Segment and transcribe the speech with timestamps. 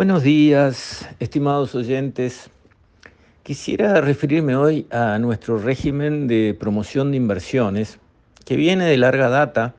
[0.00, 2.48] Buenos días, estimados oyentes.
[3.42, 7.98] Quisiera referirme hoy a nuestro régimen de promoción de inversiones,
[8.46, 9.74] que viene de larga data.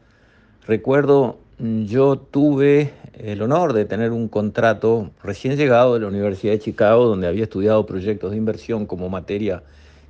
[0.68, 6.60] Recuerdo, yo tuve el honor de tener un contrato recién llegado de la Universidad de
[6.60, 9.64] Chicago, donde había estudiado proyectos de inversión como materia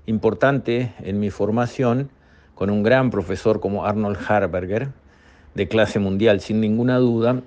[0.07, 2.09] importante en mi formación,
[2.53, 4.89] con un gran profesor como Arnold Harberger,
[5.55, 7.43] de clase mundial, sin ninguna duda,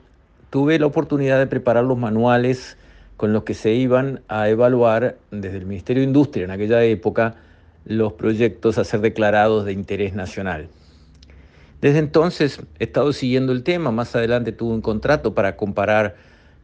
[0.55, 2.79] tuve la oportunidad de preparar los manuales
[3.17, 7.35] con los que se iban a evaluar desde el Ministerio de Industria en aquella época
[7.85, 10.69] los proyectos a ser declarados de interés nacional.
[11.81, 16.15] Desde entonces he estado siguiendo el tema, más adelante tuve un contrato para comparar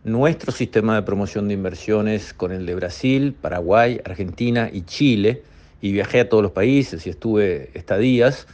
[0.04, 5.42] nuestro sistema de promoción de inversiones con el de Brasil, Paraguay, Argentina y Chile,
[5.80, 8.46] y viajé a todos los países y estuve estadías,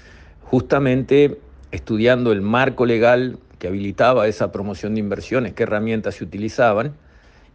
[0.44, 1.38] justamente
[1.72, 6.94] estudiando el marco legal que habilitaba esa promoción de inversiones, qué herramientas se utilizaban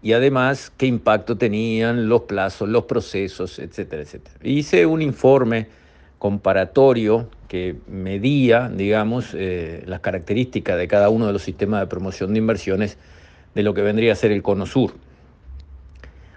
[0.01, 4.35] y además qué impacto tenían los plazos, los procesos, etcétera, etcétera.
[4.41, 5.67] Hice un informe
[6.17, 12.33] comparatorio que medía, digamos, eh, las características de cada uno de los sistemas de promoción
[12.33, 12.97] de inversiones
[13.53, 14.93] de lo que vendría a ser el Cono Sur.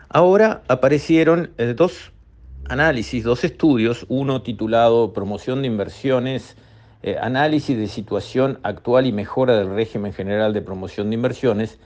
[0.09, 2.13] Ahora aparecieron eh, dos
[2.69, 6.57] análisis, dos estudios, uno titulado Promoción de Inversiones
[7.07, 11.79] eh, análisis de situación actual y mejora del régimen general de promoción de inversiones,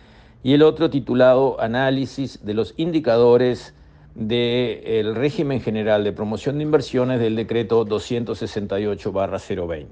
[0.45, 3.75] y el otro titulado Análisis de los indicadores
[4.15, 9.87] del régimen general de promoción de inversiones del decreto 268-020.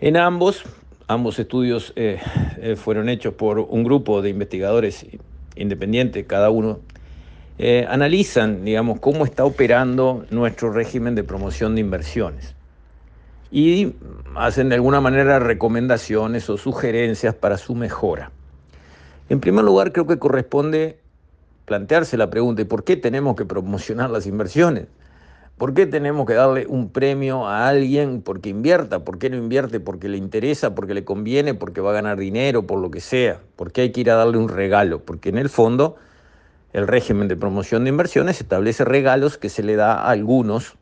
[0.00, 0.62] En ambos,
[1.06, 2.20] ambos estudios eh,
[2.58, 5.06] eh, fueron hechos por un grupo de investigadores
[5.56, 6.80] independientes, cada uno,
[7.88, 12.55] analizan, digamos, cómo está operando nuestro régimen de promoción de inversiones
[13.50, 13.94] y
[14.34, 18.30] hacen de alguna manera recomendaciones o sugerencias para su mejora.
[19.28, 20.98] En primer lugar, creo que corresponde
[21.64, 24.86] plantearse la pregunta, ¿y por qué tenemos que promocionar las inversiones?
[25.58, 29.04] ¿Por qué tenemos que darle un premio a alguien porque invierta?
[29.04, 29.80] ¿Por qué no invierte?
[29.80, 30.74] ¿Porque le interesa?
[30.74, 31.54] ¿Porque le conviene?
[31.54, 32.66] ¿Porque va a ganar dinero?
[32.66, 33.40] Por lo que sea.
[33.56, 35.00] ¿Por qué hay que ir a darle un regalo?
[35.00, 35.96] Porque en el fondo
[36.74, 40.76] el régimen de promoción de inversiones establece regalos que se le da a algunos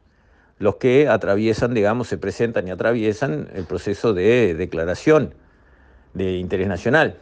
[0.59, 5.35] los que atraviesan, digamos, se presentan y atraviesan el proceso de declaración
[6.15, 7.17] de interés nacional.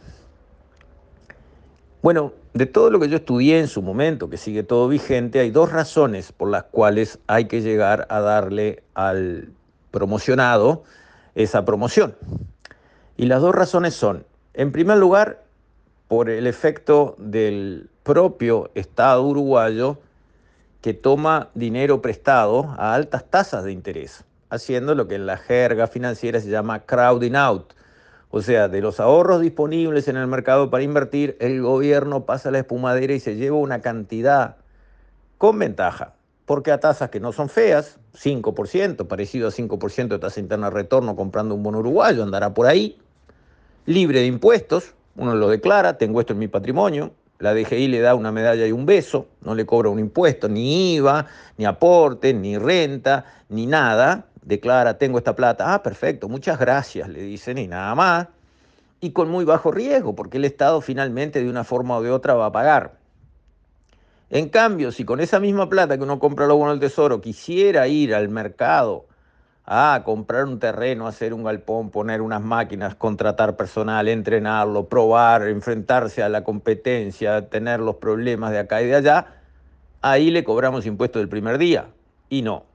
[2.01, 5.51] Bueno, de todo lo que yo estudié en su momento, que sigue todo vigente, hay
[5.51, 9.49] dos razones por las cuales hay que llegar a darle al
[9.89, 10.83] promocionado
[11.33, 12.15] esa promoción.
[13.17, 15.43] Y las dos razones son, en primer lugar,
[16.07, 19.97] por el efecto del propio Estado uruguayo
[20.83, 25.87] que toma dinero prestado a altas tasas de interés, haciendo lo que en la jerga
[25.87, 27.71] financiera se llama crowding out.
[28.29, 32.59] O sea, de los ahorros disponibles en el mercado para invertir, el gobierno pasa la
[32.59, 34.57] espumadera y se lleva una cantidad
[35.37, 40.41] con ventaja, porque a tasas que no son feas, 5%, parecido a 5% de tasa
[40.41, 42.99] interna de retorno comprando un bono uruguayo, andará por ahí,
[43.85, 48.15] libre de impuestos, uno lo declara, tengo esto en mi patrimonio, la DGI le da
[48.15, 51.27] una medalla y un beso, no le cobra un impuesto, ni IVA,
[51.57, 54.27] ni aporte, ni renta, ni nada.
[54.41, 55.73] Declara, tengo esta plata.
[55.73, 58.27] Ah, perfecto, muchas gracias, le dicen, y nada más.
[59.01, 62.33] Y con muy bajo riesgo, porque el Estado finalmente de una forma o de otra
[62.33, 62.93] va a pagar.
[64.29, 67.89] En cambio, si con esa misma plata que uno compra luego en el tesoro quisiera
[67.89, 69.05] ir al mercado
[69.65, 76.21] Ah, comprar un terreno, hacer un galpón, poner unas máquinas, contratar personal, entrenarlo, probar, enfrentarse
[76.21, 79.27] a la competencia, tener los problemas de acá y de allá,
[80.01, 81.87] ahí le cobramos impuestos del primer día.
[82.29, 82.65] Y no.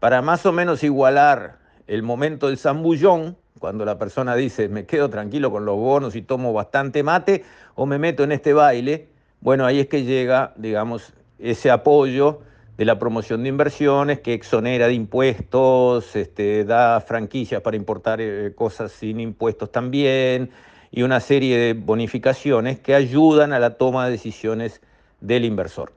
[0.00, 5.08] Para más o menos igualar el momento del zambullón, cuando la persona dice, me quedo
[5.08, 9.08] tranquilo con los bonos y tomo bastante mate, o me meto en este baile,
[9.40, 12.40] bueno, ahí es que llega, digamos, ese apoyo
[12.82, 18.54] de la promoción de inversiones que exonera de impuestos, este, da franquicias para importar eh,
[18.56, 20.50] cosas sin impuestos también
[20.90, 24.80] y una serie de bonificaciones que ayudan a la toma de decisiones
[25.20, 25.92] del inversor.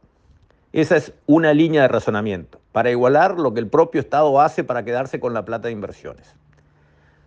[0.73, 4.85] Esa es una línea de razonamiento, para igualar lo que el propio Estado hace para
[4.85, 6.35] quedarse con la plata de inversiones.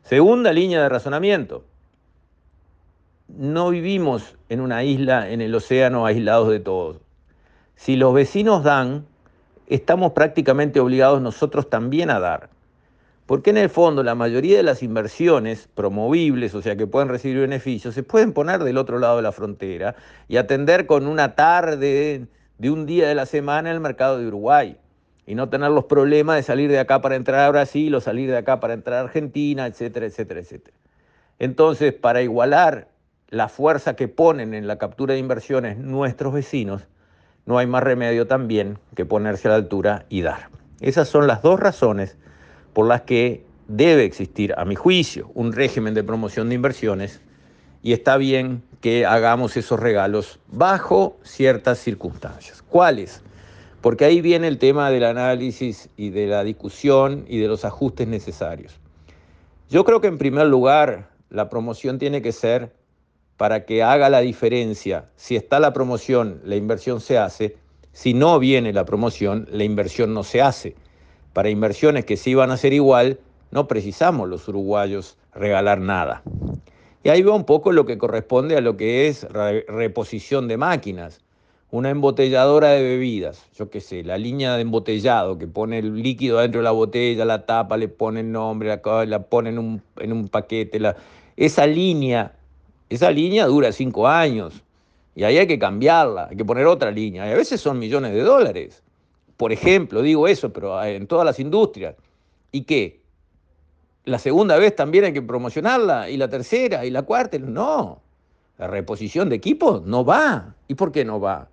[0.05, 1.65] Segunda línea de razonamiento,
[3.27, 6.99] no vivimos en una isla en el océano aislados de todos.
[7.75, 9.07] Si los vecinos dan,
[9.69, 12.51] estamos prácticamente obligados nosotros también a dar.
[13.27, 17.41] Porque en el fondo la mayoría de las inversiones promovibles, o sea, que pueden recibir
[17.41, 19.97] beneficios, se pueden poner del otro lado de la frontera
[20.29, 22.27] y atender con una tarde
[22.57, 24.79] de un día de la semana el mercado de Uruguay
[25.27, 28.31] y no tener los problemas de salir de acá para entrar a Brasil o salir
[28.31, 30.77] de acá para entrar a Argentina, etcétera, etcétera, etcétera.
[31.39, 32.89] Entonces, para igualar
[33.29, 36.89] la fuerza que ponen en la captura de inversiones nuestros vecinos,
[37.49, 40.51] no hay más remedio también que ponerse a la altura y dar.
[40.81, 42.19] Esas son las dos razones
[42.75, 47.23] por las que debe existir, a mi juicio, un régimen de promoción de inversiones
[47.83, 52.63] y está bien que hagamos esos regalos bajo ciertas circunstancias.
[52.69, 53.23] ¿Cuáles?
[53.81, 58.07] Porque ahí viene el tema del análisis y de la discusión y de los ajustes
[58.09, 58.79] necesarios.
[59.71, 62.75] Yo creo que en primer lugar la promoción tiene que ser
[63.39, 65.07] para que haga la diferencia.
[65.17, 67.57] Si está la promoción, la inversión se hace.
[67.93, 70.75] Si no viene la promoción, la inversión no se hace.
[71.33, 73.21] Para inversiones que sí van a ser igual,
[73.53, 76.23] no precisamos los uruguayos regalar nada.
[77.05, 79.27] Y ahí va un poco lo que corresponde a lo que es
[79.69, 81.21] reposición de máquinas.
[81.71, 86.39] Una embotelladora de bebidas, yo qué sé, la línea de embotellado que pone el líquido
[86.39, 90.13] dentro de la botella, la tapa, le pone el nombre, la, pone en un, en
[90.13, 90.81] un paquete.
[91.37, 92.38] Esa línea,
[92.89, 94.63] esa línea dura cinco años
[95.15, 97.27] y ahí hay que cambiarla, hay que poner otra línea.
[97.29, 98.83] Y a veces son millones de dólares.
[99.37, 101.95] Por ejemplo, digo eso, pero en todas las industrias.
[102.51, 103.01] ¿Y qué?
[104.09, 107.39] la segunda vez también hay que promocionarla, y la tercera, y la cuarta.
[107.39, 108.01] No,
[108.59, 110.55] la reposición de equipo no va.
[110.67, 111.49] ¿Y por qué no va?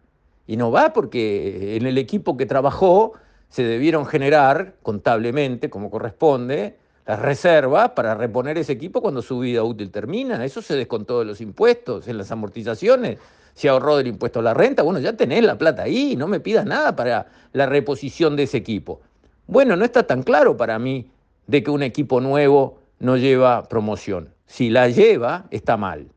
[0.47, 3.13] Y no va porque en el equipo que trabajó
[3.49, 9.63] se debieron generar contablemente, como corresponde, las reservas para reponer ese equipo cuando su vida
[9.63, 10.43] útil termina.
[10.43, 13.19] Eso se descontó de los impuestos, en las amortizaciones,
[13.53, 14.83] se ahorró del impuesto a la renta.
[14.83, 18.57] Bueno, ya tenés la plata ahí, no me pidas nada para la reposición de ese
[18.57, 19.01] equipo.
[19.47, 21.09] Bueno, no está tan claro para mí
[21.47, 24.33] de que un equipo nuevo no lleva promoción.
[24.47, 26.07] Si la lleva, está mal.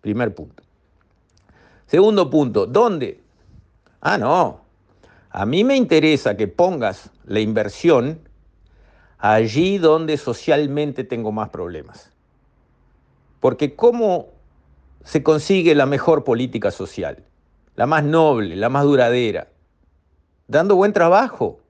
[0.00, 0.62] Primer punto.
[1.86, 3.20] Segundo punto, ¿dónde?
[4.00, 4.62] Ah, no.
[5.30, 8.18] A mí me interesa que pongas la inversión
[9.20, 12.10] allí donde socialmente tengo más problemas.
[13.40, 14.28] Porque ¿cómo
[15.04, 17.24] se consigue la mejor política social?
[17.76, 19.48] La más noble, la más duradera.
[20.48, 21.60] Dando buen trabajo,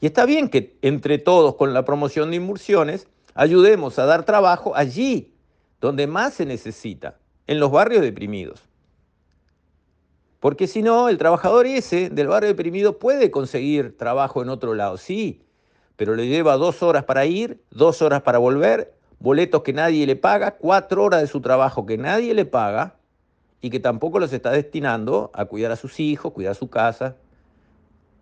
[0.00, 4.74] y está bien que entre todos con la promoción de inversiones ayudemos a dar trabajo
[4.74, 5.34] allí
[5.80, 8.62] donde más se necesita, en los barrios deprimidos.
[10.40, 14.96] Porque si no, el trabajador ese del barrio deprimido puede conseguir trabajo en otro lado,
[14.96, 15.42] sí,
[16.00, 20.16] pero le lleva dos horas para ir, dos horas para volver, boletos que nadie le
[20.16, 22.94] paga, cuatro horas de su trabajo que nadie le paga
[23.60, 27.16] y que tampoco los está destinando a cuidar a sus hijos, cuidar su casa,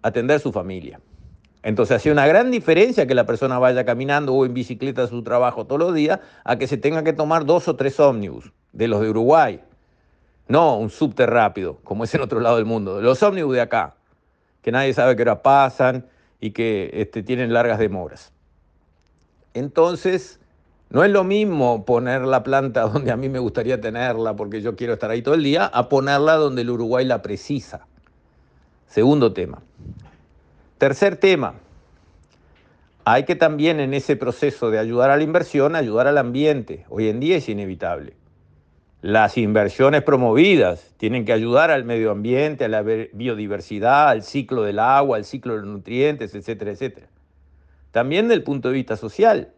[0.03, 1.01] atender a su familia.
[1.63, 5.23] Entonces hace una gran diferencia que la persona vaya caminando o en bicicleta a su
[5.23, 8.89] trabajo todos los días a que se tenga que tomar dos o tres ómnibus de
[8.89, 9.61] los de Uruguay.
[10.49, 13.01] No un subte rápido, como es en otro lado del mundo.
[13.01, 13.95] Los ómnibus de acá,
[14.63, 16.05] que nadie sabe qué hora pasan
[16.41, 18.33] y que este, tienen largas demoras.
[19.55, 20.41] Entonces,
[20.91, 24.77] no es lo mismo poner la planta donde a mí me gustaría tenerla porque yo
[24.77, 27.87] quiero estar ahí todo el día, a ponerla donde el Uruguay la precisa.
[28.87, 29.63] Segundo tema.
[30.79, 31.55] Tercer tema,
[33.05, 36.85] hay que también en ese proceso de ayudar a la inversión, ayudar al ambiente.
[36.89, 38.18] Hoy en día es inevitable.
[39.01, 44.81] Las inversiones promovidas tienen que ayudar al medio ambiente, a la biodiversidad, al ciclo del
[44.81, 47.07] agua, al ciclo de los nutrientes, etcétera, etcétera.
[47.93, 49.53] También del punto de vista social.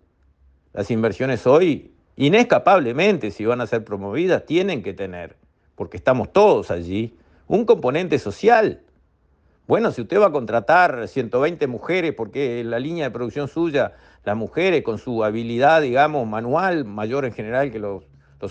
[0.74, 5.36] Las inversiones hoy, inescapablemente, si van a ser promovidas, tienen que tener,
[5.74, 7.16] porque estamos todos allí,
[7.46, 8.82] un componente social.
[9.66, 14.36] Bueno, si usted va a contratar 120 mujeres, porque la línea de producción suya, las
[14.36, 18.04] mujeres con su habilidad, digamos, manual, mayor en general que los,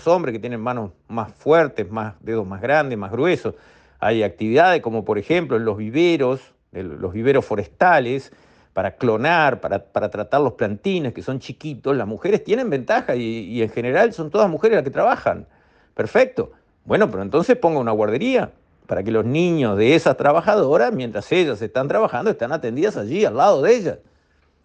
[0.06, 3.54] hombres que tienen manos más fuertes, más dedos más grandes, más gruesos.
[3.98, 6.40] Hay actividades como por ejemplo en los viveros,
[6.72, 8.32] los viveros forestales,
[8.72, 13.62] para clonar, para, tratar los plantines que son chiquitos, las mujeres tienen ventaja y, y
[13.62, 15.46] en general son todas mujeres las que trabajan.
[15.94, 16.52] Perfecto.
[16.84, 18.52] Bueno, pero entonces ponga una guardería
[18.86, 23.36] para que los niños de esas trabajadoras, mientras ellas están trabajando, están atendidas allí, al
[23.36, 23.98] lado de ellas.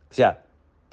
[0.10, 0.45] O sea,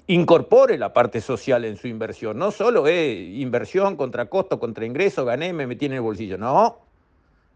[0.07, 2.39] incorpore la parte social en su inversión.
[2.39, 6.39] No solo es inversión contra costo, contra ingreso, gané, me metí en el bolsillo.
[6.39, 6.79] No,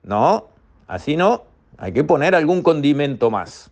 [0.02, 0.48] no,
[0.86, 1.44] así no.
[1.78, 3.70] Hay que poner algún condimento más.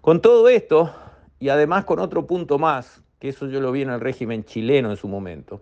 [0.00, 0.92] Con todo esto,
[1.38, 4.90] y además con otro punto más, que eso yo lo vi en el régimen chileno
[4.90, 5.60] en su momento,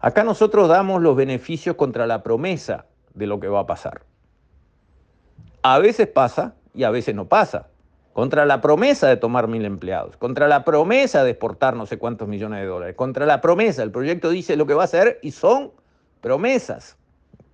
[0.00, 4.02] acá nosotros damos los beneficios contra la promesa de lo que va a pasar.
[5.62, 7.68] A veces pasa y a veces no pasa.
[8.16, 12.26] Contra la promesa de tomar mil empleados, contra la promesa de exportar no sé cuántos
[12.26, 15.32] millones de dólares, contra la promesa, el proyecto dice lo que va a hacer y
[15.32, 15.72] son
[16.22, 16.96] promesas.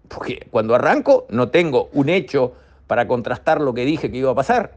[0.07, 2.53] Porque cuando arranco no tengo un hecho
[2.87, 4.77] para contrastar lo que dije que iba a pasar.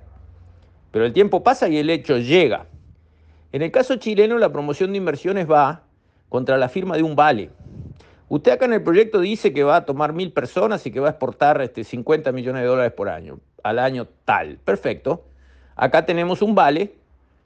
[0.90, 2.66] Pero el tiempo pasa y el hecho llega.
[3.52, 5.84] En el caso chileno, la promoción de inversiones va
[6.30, 7.52] contra la firma de un vale.
[8.28, 11.10] Usted acá en el proyecto dice que va a tomar mil personas y que va
[11.10, 14.58] a exportar este, 50 millones de dólares por año, al año tal.
[14.66, 15.26] Perfecto.
[15.76, 16.96] Acá tenemos un vale.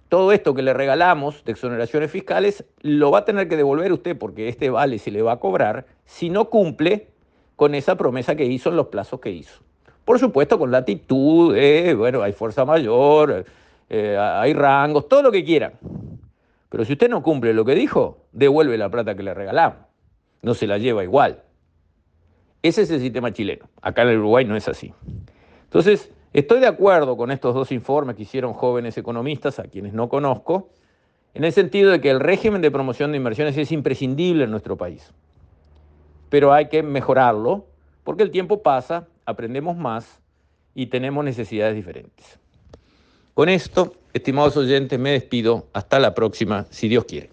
[0.08, 4.18] Todo esto que le regalamos de exoneraciones fiscales lo va a tener que devolver usted
[4.18, 7.10] porque este vale se le va a cobrar si no cumple
[7.56, 9.60] con esa promesa que hizo en los plazos que hizo.
[10.06, 13.46] Por supuesto, con latitud, eh, bueno, hay fuerza mayor,
[13.90, 15.74] eh, hay rangos, todo lo que quieran.
[16.70, 19.80] Pero si usted no cumple lo que dijo, devuelve la plata que le regalamos.
[20.42, 21.44] No se la lleva igual.
[22.64, 23.70] Ese es el sistema chileno.
[23.82, 24.94] Acá en el Uruguay no es así.
[25.66, 30.10] Entonces, estoy de acuerdo con estos dos informes que hicieron jóvenes economistas, a quienes no
[30.10, 30.70] conozco,
[31.34, 34.78] en el sentido de que el régimen de promoción de inversiones es imprescindible en nuestro
[34.78, 35.12] país.
[36.30, 37.66] Pero hay que mejorarlo
[38.04, 40.20] porque el tiempo pasa, aprendemos más
[40.74, 42.40] y tenemos necesidades diferentes.
[43.34, 45.68] Con esto, estimados oyentes, me despido.
[45.74, 47.30] Hasta la próxima, si Dios quiere.